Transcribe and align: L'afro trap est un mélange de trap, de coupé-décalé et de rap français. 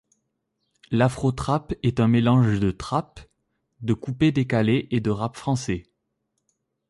L'afro 0.89 1.31
trap 1.31 1.75
est 1.83 1.99
un 1.99 2.07
mélange 2.07 2.59
de 2.59 2.71
trap, 2.71 3.19
de 3.81 3.93
coupé-décalé 3.93 4.87
et 4.89 4.99
de 4.99 5.11
rap 5.11 5.37
français. 5.37 5.85